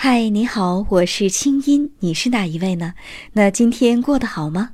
[0.00, 2.94] 嗨，你好，我是清音，你是哪一位呢？
[3.32, 4.70] 那今天过得好吗？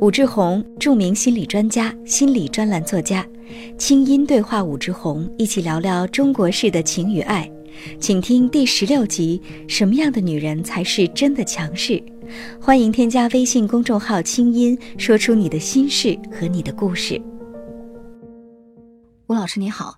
[0.00, 3.24] 武志红，著名心理专家、心理专栏作家，
[3.78, 7.48] 清音对话武志红，一起聊聊中国式的情与爱。
[8.00, 12.02] 请听第十六集：什么样的女人才是真的强势？
[12.60, 17.22] 欢迎添加微信公众号“清音”，说出你的心事和你的故事。
[19.28, 19.94] 吴老师你好，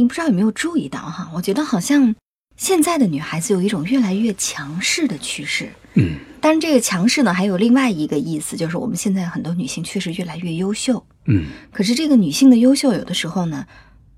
[0.00, 1.30] 您不知道有没有注意到哈？
[1.34, 2.16] 我觉得好像
[2.56, 5.70] 现在的女孩子有一种越来越强势的趋势。
[5.92, 11.04] 嗯，但是这个强势呢还有另外一个意思，就是我们现在很多女性确实越来越优秀。
[11.26, 13.66] 嗯，可是这个女性的优秀有的时候呢，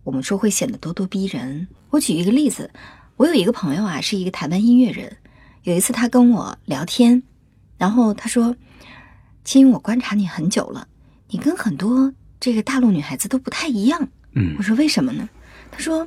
[0.04, 1.66] 我们说会显得咄咄逼人。
[1.90, 2.70] 我举一个例子，
[3.16, 5.16] 我有一个朋友啊，是一个台湾音乐人。
[5.64, 7.24] 有一次他跟我聊天，
[7.76, 8.54] 然后他说
[9.42, 10.86] ：“亲，我观察你很久了，
[11.30, 15.28] 你跟很多这个大陆女孩子都不太一样。”嗯我说为什么呢？
[15.72, 16.06] 他说，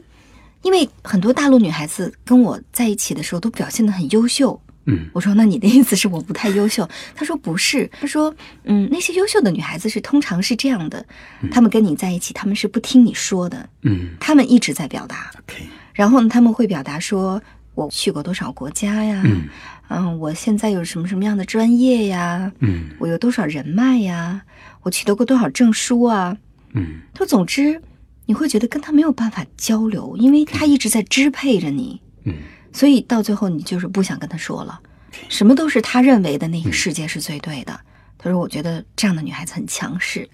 [0.62, 4.58] 因为很多大陆女孩子跟我在一起的时候都表现的很优秀。
[4.86, 5.10] 嗯。
[5.12, 6.88] 我说那你的意思是我不太优秀？
[7.16, 11.06] 他说不是，他说嗯，那些优秀的女孩子是通常是这样的，
[11.52, 17.42] 她们跟你在一起，她们是不听你说的，嗯她们一直在表达，，OK，然后呢，他们会表达说
[17.74, 19.50] 我去过多少国家呀，嗯？
[19.88, 22.90] 嗯，我现在有什么什么样的专业呀，嗯？
[23.00, 24.42] 我有多少人脉呀，
[24.82, 26.36] 我取得过多少证书啊，
[26.74, 27.02] 嗯？
[27.14, 27.82] 就总之，
[28.26, 32.34] 你会觉得跟他没有办法交流，因为他一直在支配着你，嗯
[32.74, 34.80] 所以到最后你就是不想跟他说了，
[35.30, 37.80] 什么都是他认为的那个世界是最对的。
[38.18, 40.28] 他说：“我觉得这样的女孩子很强势。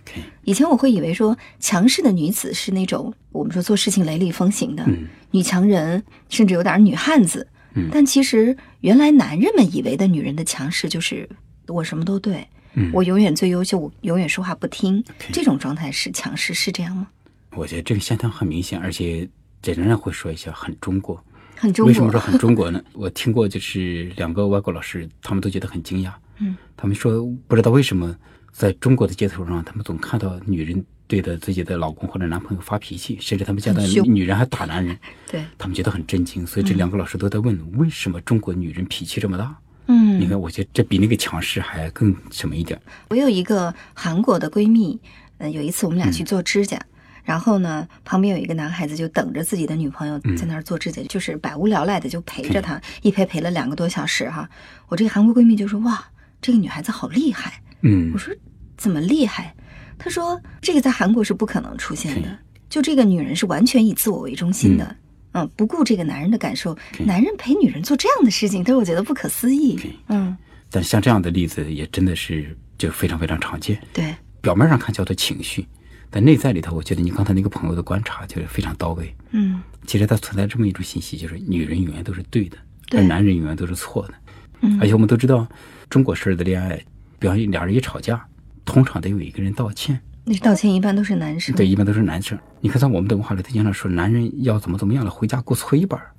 [0.43, 7.45] 以前我会以为说强势的女子是那种我们说做事情雷厉风行的、嗯女强人，甚至有点女汉子。
[7.73, 11.27] 嗯但其实原来男人们以为的女人的强势就是
[11.67, 15.03] 我什么都对，嗯，我永远最优秀，我永远说话不听。
[15.33, 17.07] 这种状态是强势，是这样吗？
[17.55, 19.27] 我觉得这个现象很明显，而且
[19.61, 21.23] 这仍然会说一下很中国。
[21.57, 22.83] 很中国为什么说很中国呢？
[22.93, 26.11] 我听过，就是两个外国老师，他们都觉得很惊讶。
[26.39, 28.15] 嗯，他们说不知道为什么
[28.51, 34.97] 在中国的街头上，他们总看到女人对着自己的老公或者男朋友发脾气，甚至他们见到女人还打男人，
[35.29, 36.47] 对，他们觉得很震惊。
[36.47, 39.55] 所以这两个老师都在问，为什么中国女人脾气这么大？
[39.85, 42.81] 嗯，你看，我觉得这比那个强势还更什么一点。
[43.09, 44.99] 我有一个韩国的闺蜜，
[45.37, 46.79] 呃，有一次我们俩去做指甲，
[47.23, 54.49] 然后呢，旁边有一个男孩子就等着自己的女朋友在那儿做指甲，就是百无聊赖的就陪着她，一陪陪了两个多小时哈。
[54.87, 56.03] 我这个韩国闺蜜就说：“哇，
[56.41, 58.33] 这个女孩子好厉害。”嗯我说
[58.77, 59.55] ：“怎么厉害？”
[59.97, 62.37] 她说：“这个在韩国是不可能出现的，
[62.69, 64.95] 就这个女人是完全以自我为中心的。”
[65.33, 69.79] 嗯，不顾这个男人的感受，男人陪女人做这样的事情，但是我觉得不可思议。
[70.09, 70.35] 嗯，
[70.69, 73.81] 但像这样的例子也真的是就非常非常常见。
[73.93, 75.65] 对，表面上看叫做情绪，
[76.11, 79.15] 但内在里头，我觉得你刚才那个朋友的观察就是非常到位。
[79.31, 82.57] 嗯其实它存在这么一种信息，就是女人永远都是对的，
[82.89, 84.13] 对而男人永远都是错的。
[84.59, 85.47] 嗯而且我们都知道，
[85.89, 86.75] 中国式的恋爱，
[87.17, 88.23] 比方说俩人一吵架，
[88.65, 91.55] 通常得有一个人道歉，那道歉一般都是男生。
[91.55, 92.37] 对，一般都是男生。
[92.59, 96.11] 你看，在我们的文化里，他经常说男人要怎么怎么样了，回家给我搓衣板儿。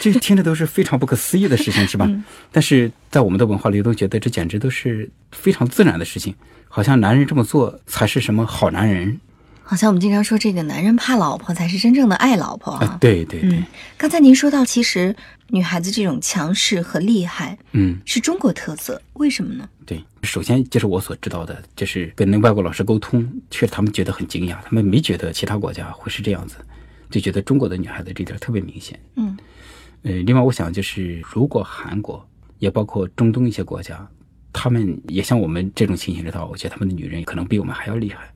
[0.00, 2.08] 这听着都是非常不可思议的事情，是吧？
[2.50, 6.34] 但是在我们的文化里，都觉得这简直都是非常自然的事情，
[6.68, 9.20] 好像男人这么做才是什么好男人
[9.62, 12.86] 好像我们经常说，这个男人怕老婆才是真正的爱老婆啊。
[12.86, 12.98] 啊！
[13.00, 13.64] 对对对，嗯，
[13.96, 15.14] 刚才您说到，其实
[15.46, 19.68] 女孩子这种强势和厉害嗯，是中国特色，为什么呢？
[19.86, 20.02] 对。
[20.24, 26.56] 首先，就是我所知道的，就是跟那外国老师沟通，确实他们觉得很惊讶，他们没觉得其他国家会是这样子，
[27.10, 28.98] 就觉得中国的女孩子这点特别明显。
[29.16, 29.36] 嗯
[30.02, 32.26] 呃，另外我想就是，如果韩国
[32.58, 34.08] 也包括中东一些国家，
[34.52, 38.32] 他们也像我们这种情形的话，我觉得他们的女人可能比我们还要厉害。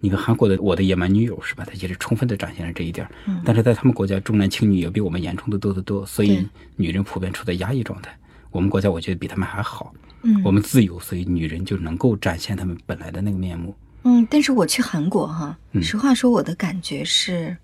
[0.00, 1.64] 你看韩国的《我的野蛮女友》是吧？
[1.64, 3.06] 它其实充分的展现了这一点。
[3.26, 8.16] 嗯但是在他们国家重男轻女也比我们严重的多得多，所以女人普遍处在压抑状态。
[8.50, 13.74] 我们国家我觉得比他们还好，嗯我们自由，所以女人就能够展现她们本来的那个面目。
[14.04, 17.56] 嗯，但是我去韩国哈，嗯实话说，我的感觉是，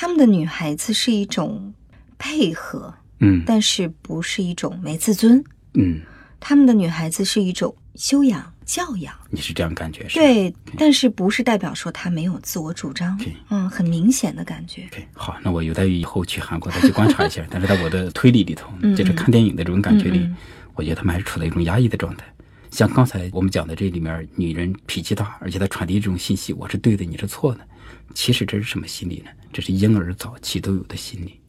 [0.00, 1.74] 他们的女孩子是一种
[2.18, 5.42] 配合，嗯但是不是一种没自尊。
[5.74, 6.00] 嗯，
[6.38, 9.12] 他们的女孩子是一种修养、教养。
[9.28, 10.14] 你是这样感觉是？
[10.14, 13.18] 对，但是不是代表说她没有自我主张？
[13.50, 14.88] 嗯，很明显的感觉。
[15.14, 17.44] 好，那我有待于以后去韩国再去观察一下。
[17.50, 20.30] 但是在我的推理里头嗯，就是看电影的这种感觉里
[20.76, 22.24] 我觉得他们还是处在一种压抑的状态。
[22.70, 27.60] 像刚才我们讲的这里面，女人脾气大，而且她传递这种信息，我是对的，你是错的。
[28.14, 29.30] 其实这是什么心理呢？
[29.52, 31.40] 这是婴儿早期都有的心理。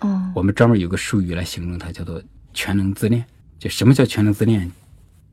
[0.00, 2.22] 哦，我们专门有个术语来形容它，叫做
[2.54, 3.24] 全能自恋。
[3.58, 4.70] 就什么叫全能自恋？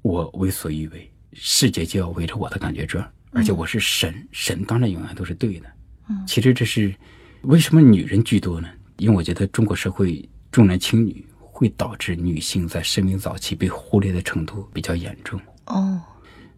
[0.02, 5.68] 我为所欲为，世界就要围着我的感觉转，而且我是神，神当然永远都是对的。
[6.10, 6.94] 嗯其实这是
[7.42, 8.68] 为什么女人居多呢？
[8.98, 15.40] 因为我觉得中国社会重男轻女会导致女性在生命早期被忽略的程度比较严重。
[15.66, 16.02] 哦，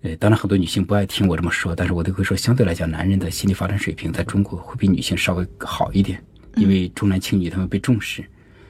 [0.08, 6.24] 呃，当然很多女性不爱听我这么说，但是我都会说，相对来讲，男人的心理发展水平在中国会比女性稍微好一点，
[6.56, 8.24] 因为重男轻女他们被重视，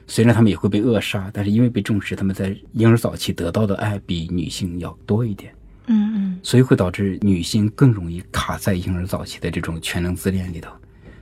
[0.08, 5.54] 虽然他们也会被扼杀，但是因为被重视，他们在婴儿早期得到的爱比女性要多一点。
[5.86, 10.72] 嗯嗯所以会导致女性更容易卡在婴儿早期的这种全能自恋里头。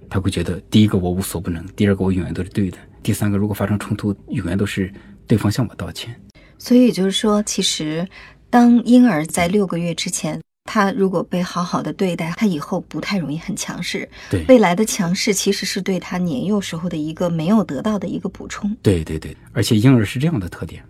[0.09, 4.91] 她会觉得，第一个我无所不能，第二个我永远都是对的，第三个如果发生冲突，永远都是
[5.27, 6.19] 对方向我道歉。
[6.59, 8.09] 所以也就是说，其实
[8.51, 14.09] 当婴儿在六个月之前，他如果被好好的对待，他以后不太容易很强势。
[14.31, 18.75] 对，未来的强势其实是对他年幼时候的一个没有得到的一个补充。
[18.83, 20.83] 对对对，而且婴儿是这样的特点：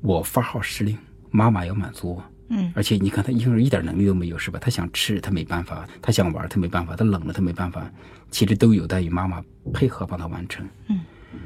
[0.00, 0.96] 我发号施令，
[1.30, 2.24] 妈妈要满足我。
[2.54, 4.58] 嗯而且你看，他婴儿一点能力都没有，是吧？
[4.60, 7.90] 他想吃，他没办法；他想玩，他没办法；他冷了，他没办法。
[8.30, 9.42] 其实都有待于妈妈
[9.72, 10.66] 配合帮他完成。
[10.88, 11.00] 嗯，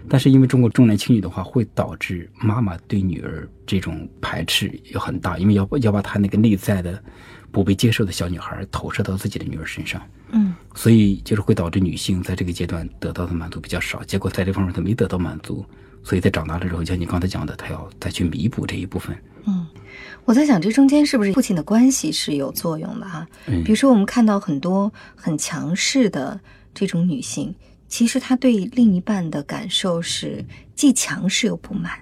[0.09, 7.03] 但是因为中国重男轻女的话，会导致妈妈对女儿这种排斥也很大，因为要要把她那个内在的
[7.51, 10.01] 不被接受的小女孩投射到自己的女儿身上。
[10.33, 15.65] 嗯所以就是会导致女性在这个阶段得到的满足比较少，结果在这方面她没得到满足，
[16.03, 19.17] 所以在长大了之后，像你刚才讲的，她要再去弥补这一部分。
[19.47, 19.65] 嗯，
[20.25, 26.39] 我在想这中间是不是父亲的关系是有作用的哈、嗯比如说，我们看到很多很强势的
[26.75, 27.55] 这种女性，
[27.89, 30.45] 其实他对另一半的感受是
[30.75, 31.93] 既强势又不满，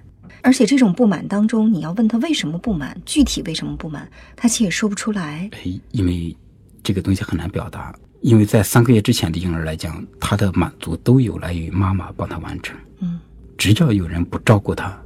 [0.43, 5.49] 而且这种不满当中，你要问他为什么不满，具体为什么不满，他其实也说不出来。
[5.53, 6.37] 哎，因为
[6.83, 12.77] 这个东西很难表达，因为在三个月之前的婴儿来讲，他的满足都有来于妈妈帮他完成。
[13.01, 13.21] 嗯
[13.57, 15.01] 只要有人不照顾他，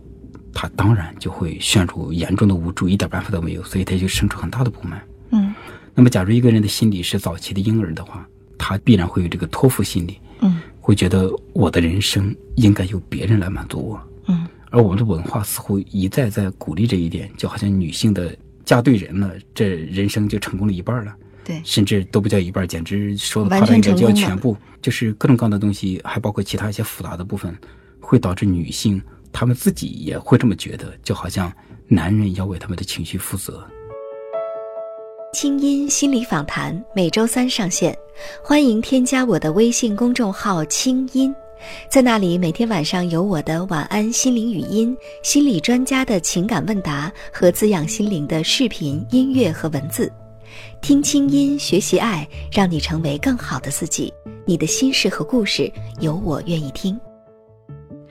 [0.54, 5.02] 他当然就会陷入严重的无助，一点办法都没有，所以他就生出很大的不满。
[5.30, 5.54] 嗯
[5.94, 8.26] 那么，假如一个人的心理是早期的婴儿的话，
[8.56, 14.08] 他必然会有这个托付心理，嗯会觉得我的人生应该由别人来满足我。
[14.26, 21.14] 嗯而我们的文化似乎一再在鼓励这一点，就好像女性的嫁对人了，这人生就成功了一半了。
[21.44, 27.54] 对，甚至都不叫一半，简直说的夸张一点叫全部，就是各种各样的东西，还包括其他一些复杂的部分，
[28.00, 31.52] 会导致女性她们自己也会这么觉得，就好像
[31.86, 33.66] 男人要为他们的情绪负责。
[35.30, 37.96] 清音心理访谈每周三上线，
[38.42, 41.34] 欢迎添加我的微信公众号“清音”，
[41.90, 50.10] 在那里每天晚上有我的晚安心灵语音、心理专家的情感问答和滋养心灵的视频、音乐和文字。
[50.80, 54.12] 听清音，学习爱，让你成为更好的自己。
[54.46, 55.70] 你的心事和故事，
[56.00, 56.98] 有我愿意听。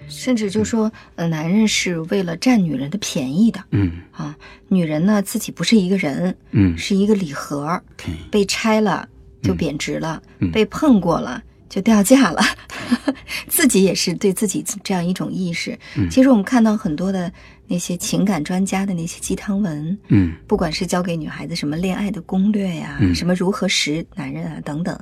[0.07, 3.63] 甚至就说，呃，男人是为了占女人的便宜的。
[3.71, 3.91] 嗯。
[4.11, 4.35] 啊，
[4.67, 6.77] 女人呢自己不是一个人，嗯。
[6.77, 7.81] 是一个礼盒
[8.31, 9.07] 被拆了
[9.41, 10.51] 就贬值了，嗯。
[10.51, 12.41] 被碰过了就掉价了，
[13.47, 15.77] 自己也是对自己这样一种意识。
[15.97, 16.09] 嗯。
[16.09, 17.31] 其实我们看到很多的
[17.67, 20.33] 那些情感专家的那些鸡汤文，嗯。
[20.47, 23.13] 不管是教给女孩子什么恋爱的攻略呀、嗯。
[23.13, 24.97] 什么如何识男人啊等等，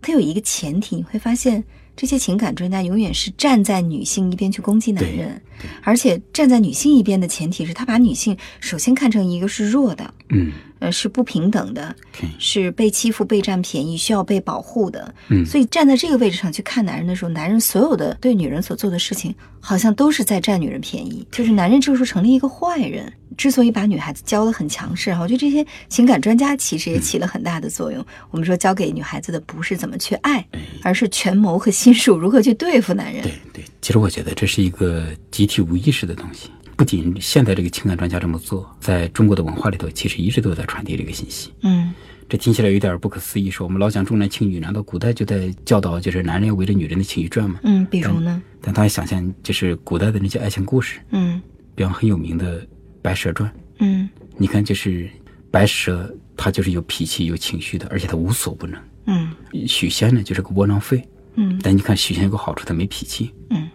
[0.00, 1.62] 它有一个前提，你会发现
[1.96, 5.40] 这些情感专家永远是站在女性一边去攻击男人，
[5.82, 11.96] 而且站在女性一边的前提是他把女性首先看成一个是弱的，嗯呃，是不平等的，
[12.38, 15.14] 是被欺负、被占便宜、需要被保护的。
[15.28, 21.26] 嗯所以站在这个位置上去看男人的时候，男人所有的对女人所做的事情，好像都是在占女人便宜。
[21.30, 23.10] 就是男人这个时候成了一个坏人。
[23.36, 28.04] 之所以把女孩子教得很强势，我觉得这些情感专家其实也起了很大的作用。
[28.30, 30.46] 我们说教给女孩子的不是怎么去爱，
[30.82, 33.22] 而是权谋和心术如何去对付男人。
[33.22, 36.50] 对对，其实我觉得这是一个集体无意识的东西。
[36.76, 41.52] 不仅现在这个情感专家这么做，在中国的文化里头，其实一直都在传递这个信息。
[41.62, 41.92] 嗯
[42.28, 47.60] 这听起来有点不可思议，说我们老讲重男轻女，难道古代就在教导就是男人要围着女人的情绪转吗？
[47.62, 48.42] 嗯，比如呢？
[48.60, 51.40] 但大家想象，就是古代的那些爱情故事，嗯
[51.76, 52.60] 比方很有名的
[53.06, 53.48] 《白蛇传》，
[53.78, 55.08] 嗯你看，就是
[55.48, 58.76] 白蛇，她就是有脾气、有情绪的，而且她无所不能。
[59.06, 59.30] 嗯
[59.68, 61.00] 许仙呢，就是个窝囊废，
[61.36, 63.30] 嗯但你看许仙有个好处，他没脾气。
[63.50, 63.68] 嗯，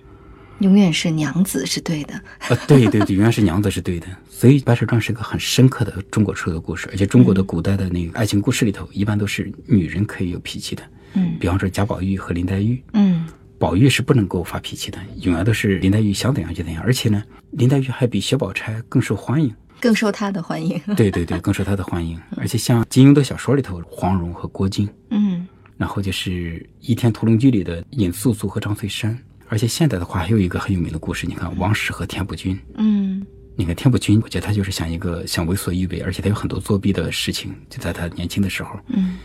[0.60, 2.14] 永远是娘子是对的。
[2.50, 4.08] 啊，对对对，永远是娘子是对的。
[4.30, 10.84] 所以《白蛇传》是个很深刻的中国式的故事，而且中国的古代的那个爱情故事里头，一般都是女人可以有脾气的。
[11.14, 13.26] 嗯比方说贾宝玉和林黛玉，嗯
[13.62, 19.54] 宝玉是不能够发脾气的，永远都是林黛玉想怎样就怎样，而且呢，林黛玉还比薛宝钗更受欢迎。
[19.80, 20.82] 更受她的欢迎。
[20.98, 22.20] 对对对，更受她的欢迎。
[22.38, 26.32] 而且像金庸的小说里头，黄蓉和郭靖，嗯然后就是
[26.80, 29.16] 《倚天屠龙记》里的尹素素和张翠山。
[29.48, 32.58] 而且现代的话，还有一个很有名的故事，你看王氏和田朴珺。
[32.78, 33.24] 嗯
[33.56, 38.80] 你看田朴珺，我觉得他就是像一个想为所欲为，而且他有很多作弊的事情，就在他年轻的时候。
[38.88, 39.20] 嗯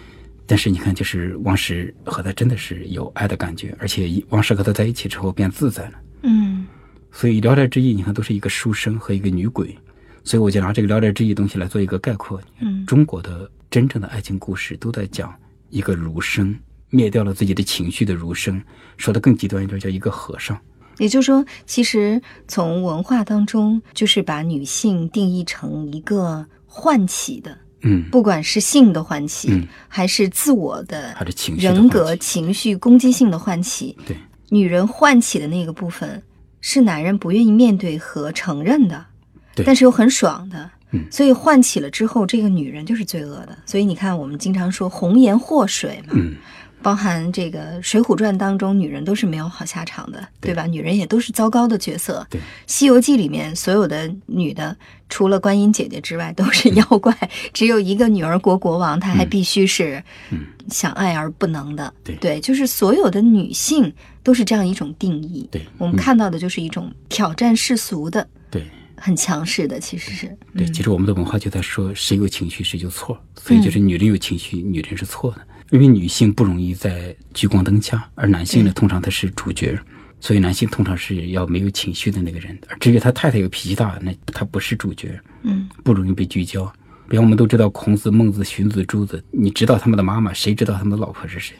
[0.46, 5.92] 但是你看，就是王石和他真的是有爱的感觉，而且王石和他在一起之后变自在了。
[6.22, 6.66] 嗯
[7.10, 9.76] 所以《聊斋志异》你看都是一个书生和一个女鬼，
[10.22, 12.40] 所以我就拿这个《聊斋志异》东西来做一个概括。
[12.60, 15.34] 嗯中国的真正的爱情故事都在讲
[15.70, 16.54] 一个儒生
[16.90, 18.62] 灭掉了自己的情绪的儒生，
[18.96, 20.58] 说的更极端一点叫一个和尚。
[20.98, 33.96] 也就是说，其实从文化当中，就是把女性定义成一个唤起的，嗯，不管是性的唤起，嗯还是自我的还是情绪人格、情绪、攻击性的唤起。
[34.06, 34.16] 对
[34.50, 36.22] 女人唤起的那个部分，
[36.60, 39.06] 是男人不愿意面对和承认的，
[39.54, 40.70] 对但是又很爽的。
[40.92, 43.58] 嗯所以唤起了之后，这个女人就是罪恶的。
[43.66, 46.36] 所以你看，我们经常说红颜祸水嘛，嗯，
[46.82, 50.52] 包含这个《水浒传》当中，女人都是没有好下场的，对。
[50.52, 50.66] 对吧？
[50.66, 52.26] 女人也都是糟糕的角色。
[52.30, 54.76] 对《西游记》里面所有的女的，
[55.08, 57.12] 除了观音姐姐之外，都是妖怪，
[57.52, 60.46] 只有一个女儿国国王，她还必须是嗯。
[60.68, 61.92] 想爱而不能的。
[62.20, 62.40] 对。
[62.40, 63.92] 就是所有的女性
[64.22, 65.48] 都是这样一种定义。
[65.50, 65.64] 对。
[65.78, 65.98] 我们嗯。
[65.98, 68.64] 看到的就是一种挑战世俗的、对。
[68.96, 70.26] 很强势的，其实是。
[70.56, 70.72] 对，嗯。
[70.72, 79.78] 其实我们的文化就在说谁有情绪谁就错，所以就是女人有情绪，女人是错的，因为女性不容易在聚光灯下，而男性呢，通常他是主角，
[80.20, 86.72] 所以男性通常是要没有情绪的那个人，而至于他太太有脾气大，那他不是主角，嗯不容易被聚焦。
[87.08, 91.54] 比方我们都知道孔子、孟子、荀子、朱子，你知道他们的妈妈，谁知道他们的老婆是谁？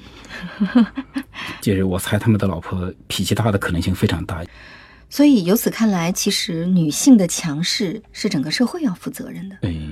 [1.63, 4.45] 就是我猜他们的老婆脾气大的可能性非常大。
[5.09, 9.57] 所以由此看来，其实女性的强势是整个社会要负责任的。
[9.63, 9.86] 嗯，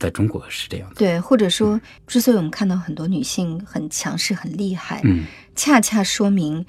[0.00, 0.96] 在中国是这样子。
[0.96, 6.64] 对，或者说，之所以我们看到很多女性很强势、很厉害，嗯，恰恰说明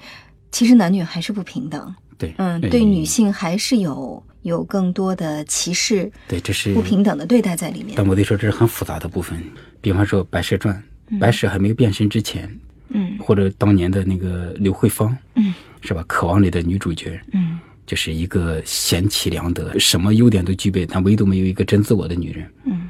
[0.52, 1.92] 其实男女还是不平等。
[2.18, 7.94] 对，嗯，哎对女性还是有有更多的歧视、对，这是不平等的对待在里面。
[7.96, 9.42] 但我得说，这是很复杂的部分。
[9.80, 10.80] 比方说《白蛇传》，
[11.18, 12.48] 白蛇还没有变身之前，
[12.90, 16.02] 嗯或者当年的那个刘慧芳，嗯是吧？
[16.06, 22.48] 《渴望》里的女主角，嗯就是一个贤妻良德，什么优点都具备，但唯独没有一个真自我的女人。
[22.64, 22.81] 嗯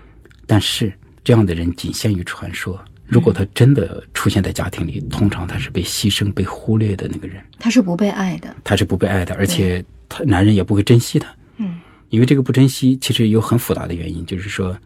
[0.52, 0.92] 但是
[1.25, 2.78] 这样的人仅限于传说。
[3.06, 8.54] 如果他真的出现在家庭里，通常他是被牺牲、被忽略的那个人，他是不被爱的。
[8.62, 11.35] 他是不被爱的，而且他男人也不会珍惜他。
[11.56, 11.80] 嗯
[12.11, 14.76] 因为这个不珍惜，其实有很复杂的原因，就是说，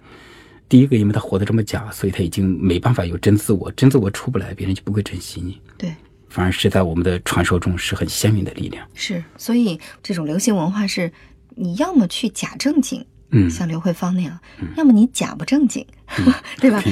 [0.68, 5.92] 第一个，因为他活得这么假，所以他已经没办法有真自我，真自我出不来，别人就不会珍惜你，对，
[6.28, 8.86] 反而是在我们的传说中是很鲜明的力量。
[8.94, 9.20] 是。
[9.36, 11.10] 所以这种流行文化是，
[11.56, 14.38] 你要么去假正经，嗯，像刘慧芳那样，
[14.76, 15.84] 要么你假不正经，
[16.60, 16.82] 对吧？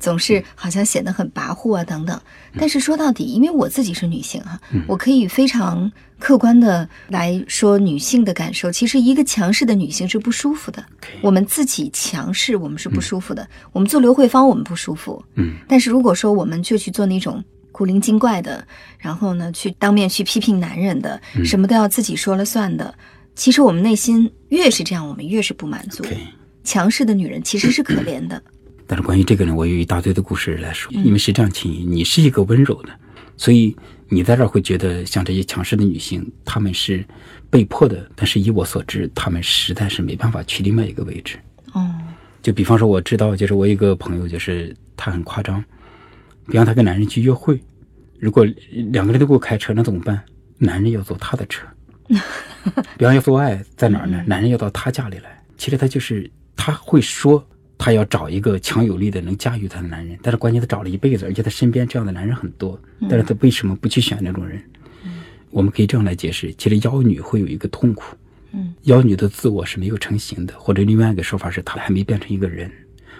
[0.00, 2.20] 总是好像显得很跋扈啊，等等。
[2.58, 8.72] 但是说到底，因为我自己是女性哈、我可以非常客观的来说女性的感受。
[8.72, 10.84] 其实一个强势的女性是不舒服的，
[11.22, 13.48] 我们自己强势，我们是不舒服的。
[13.72, 15.24] 我们做刘慧芳，我们不舒服。
[15.36, 18.66] 嗯，但是如果说我们就去做那种古灵精怪的，
[18.98, 22.94] 然后呢，去当面去批评男人的，什么都要自己说了算的，
[23.34, 26.04] 其实我们内心越是这样，我们越是不满足。
[26.62, 28.42] 强势的女人其实是可怜的。
[28.86, 32.90] 但是关于这个呢，我有一大堆的故事来说，因为是这样，青怡，你是一个温柔的，
[33.36, 33.74] 所以
[34.08, 37.04] 你在这儿会觉得像这些强势的女性，她们是
[37.50, 41.38] 被迫的，但是以我所知，她们实在是没办法去另外一个位置。
[41.72, 41.94] 哦，
[42.42, 45.62] 就比方说，我知道，就是我一个朋友，就是她很夸张，
[46.46, 47.58] 比方她跟男人去约会，
[48.18, 48.46] 如果
[48.92, 50.22] 两个人都给我开车，那怎么办？
[50.58, 51.66] 男人要坐她的车，
[52.98, 54.22] 比方要做爱在哪儿呢？
[54.26, 55.42] 男人要到她家里来。
[55.56, 57.46] 其实他就是他会说
[57.78, 64.62] 他要找一个强有力的能驾驭他的男人，但是关键他找了一辈子，而且他身边这样的男人很多，但是他为什么不去选那种人？
[65.50, 68.16] 我们可以这样来解释：其实妖女会有一个痛苦，
[68.52, 72.70] 嗯，妖女的自我是没有成型的，或者另外一个说法是，她还没变成一个人，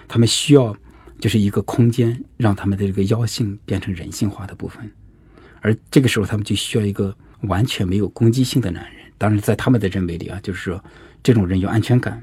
[0.07, 0.75] 她们需要
[1.19, 4.91] 就是一个空间，让他们的这个妖性变成人性化的部分，
[5.61, 9.05] 而这个时候他们就需要一个完全没有攻击性的男人。
[9.17, 10.83] 当然，在他们的认为里啊，就是说
[11.23, 12.21] 这种人有安全感，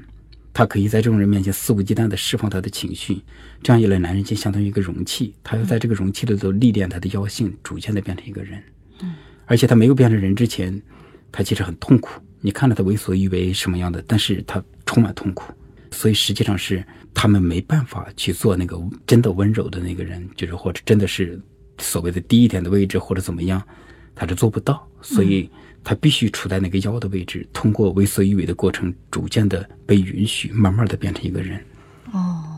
[0.53, 3.21] 他可以在这种人面前肆无忌惮地释放他的情绪，
[3.61, 8.61] 这样一来，男人就相当于一个容器，他要在这个容器里头历练他的妖性，逐渐的变成一个人。
[9.45, 10.81] 而且他没有变成人之前，
[11.31, 12.21] 他其实很痛苦。
[12.39, 15.51] 你看到他为所欲为什么样的，但是他充满痛苦，
[15.91, 21.41] 所以实际上是他们没办法去做那个真的温柔的那个人，就是或者真的是
[21.79, 23.61] 所谓的低一点的位置或者怎么样，
[24.15, 25.49] 他是做不到，所以
[25.83, 31.59] 他必须处在那个妖的位置，通过为所欲为的过程，逐渐的被允许，慢慢的变成一个人。
[32.11, 32.49] 哦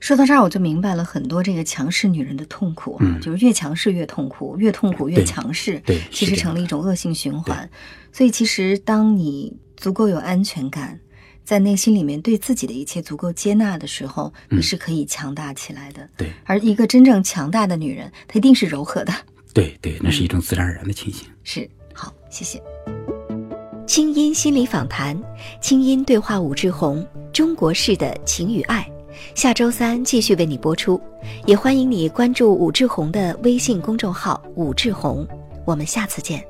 [0.00, 7.68] 说到这儿，我就明白了很多这个强势女人的痛苦啊，嗯就是越强势越痛苦，越痛苦越强势，对其实成了一种恶性循环。
[8.10, 10.98] 所以，其实当你足够有安全感，
[11.44, 16.08] 在内心里面对自己的一切足够接纳的时候，你是可以强大起来的。
[16.16, 19.12] 对，而一个真正强大的女人，她一定是柔和的。
[19.52, 21.28] 对对，那是一种自然而然的情形。
[21.42, 22.62] 是，好，谢谢。
[23.86, 25.20] 清音心理访谈，
[25.60, 28.88] 清音对话武志红，中国式的情与爱，
[29.34, 31.00] 下周三继续为你播出。
[31.46, 35.26] 也欢迎你关注武志红的微信公众号“武志红”，
[35.66, 36.49] 我们下次见。